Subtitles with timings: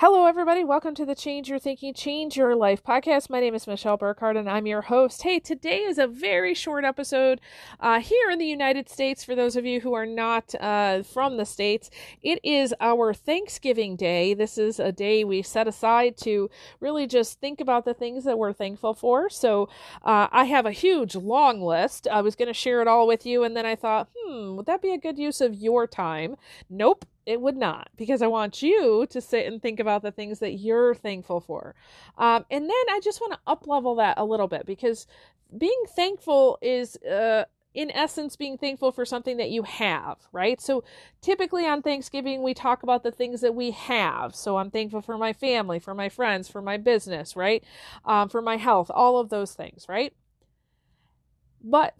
[0.00, 0.62] Hello, everybody.
[0.62, 3.28] Welcome to the Change Your Thinking, Change Your Life podcast.
[3.28, 5.22] My name is Michelle Burkhardt, and I'm your host.
[5.22, 7.40] Hey, today is a very short episode
[7.80, 9.24] uh, here in the United States.
[9.24, 11.90] For those of you who are not uh, from the States,
[12.22, 14.34] it is our Thanksgiving Day.
[14.34, 18.38] This is a day we set aside to really just think about the things that
[18.38, 19.28] we're thankful for.
[19.28, 19.68] So
[20.04, 22.06] uh, I have a huge, long list.
[22.06, 24.66] I was going to share it all with you, and then I thought, hmm, would
[24.66, 26.36] that be a good use of your time?
[26.70, 30.38] Nope it would not because I want you to sit and think about the things
[30.38, 31.74] that you're thankful for.
[32.16, 35.06] Um, and then I just want to up level that a little bit because
[35.56, 40.58] being thankful is, uh, in essence, being thankful for something that you have, right?
[40.58, 40.84] So
[41.20, 44.34] typically on Thanksgiving, we talk about the things that we have.
[44.34, 47.62] So I'm thankful for my family, for my friends, for my business, right?
[48.06, 50.14] Um, for my health, all of those things, right?
[51.62, 51.94] But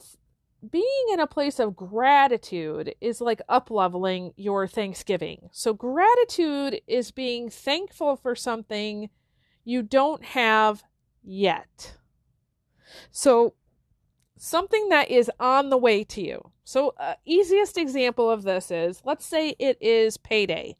[0.70, 5.48] being in a place of gratitude is like up leveling your Thanksgiving.
[5.52, 9.10] So, gratitude is being thankful for something
[9.64, 10.82] you don't have
[11.22, 11.96] yet.
[13.10, 13.54] So,
[14.36, 16.50] something that is on the way to you.
[16.64, 20.76] So, uh, easiest example of this is let's say it is payday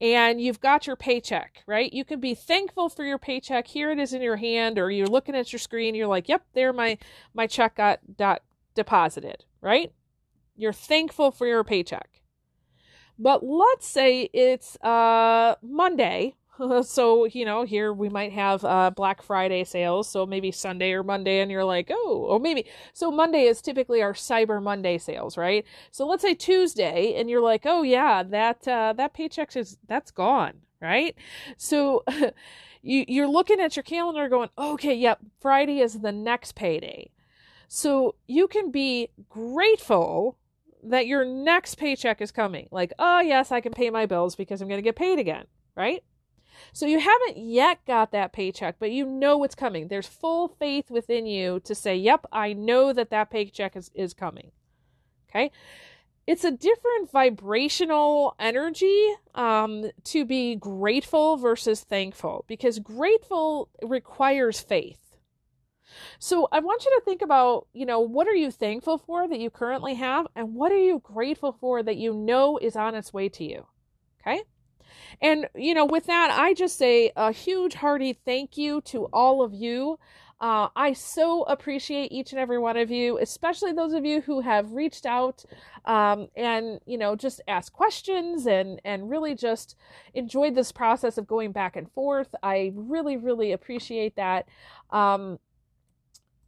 [0.00, 1.92] and you've got your paycheck, right?
[1.92, 3.66] You can be thankful for your paycheck.
[3.66, 5.94] Here it is in your hand, or you're looking at your screen.
[5.94, 6.98] You're like, "Yep, there my
[7.32, 8.42] my check got got
[8.74, 9.92] deposited, right?
[10.56, 12.20] You're thankful for your paycheck.
[13.18, 16.34] But let's say it's uh, Monday.
[16.82, 20.08] so, you know, here we might have uh, Black Friday sales.
[20.08, 22.66] So maybe Sunday or Monday, and you're like, oh, or maybe.
[22.92, 25.64] So Monday is typically our Cyber Monday sales, right?
[25.90, 30.10] So let's say Tuesday, and you're like, oh, yeah, that, uh, that paycheck is, that's
[30.10, 31.14] gone, right?
[31.56, 32.04] So.
[32.84, 37.10] you, you're looking at your calendar going, okay, yep, Friday is the next payday.
[37.76, 40.38] So you can be grateful
[40.84, 42.68] that your next paycheck is coming.
[42.70, 45.46] Like, oh, yes, I can pay my bills because I'm going to get paid again,
[45.74, 46.04] right?
[46.72, 49.88] So you haven't yet got that paycheck, but you know it's coming.
[49.88, 54.14] There's full faith within you to say, yep, I know that that paycheck is, is
[54.14, 54.52] coming.
[55.28, 55.50] Okay.
[56.28, 65.13] It's a different vibrational energy um, to be grateful versus thankful because grateful requires faith.
[66.18, 69.40] So I want you to think about, you know, what are you thankful for that
[69.40, 73.12] you currently have and what are you grateful for that you know is on its
[73.12, 73.66] way to you?
[74.20, 74.42] Okay?
[75.20, 79.42] And, you know, with that, I just say a huge hearty thank you to all
[79.42, 79.98] of you.
[80.40, 84.40] Uh, I so appreciate each and every one of you, especially those of you who
[84.40, 85.44] have reached out
[85.86, 89.76] um, and you know just asked questions and and really just
[90.12, 92.34] enjoyed this process of going back and forth.
[92.42, 94.48] I really really appreciate that.
[94.90, 95.38] Um,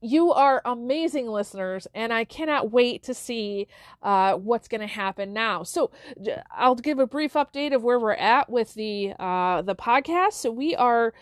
[0.01, 3.67] you are amazing listeners, and I cannot wait to see
[4.03, 5.63] uh, what's going to happen now.
[5.63, 5.91] So,
[6.51, 10.35] I'll give a brief update of where we're at with the uh, the podcast.
[10.35, 11.13] So, we are